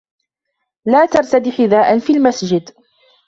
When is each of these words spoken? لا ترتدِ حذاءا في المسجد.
لا 0.85 1.05
ترتدِ 1.05 1.49
حذاءا 1.49 1.99
في 1.99 2.13
المسجد. 2.13 2.69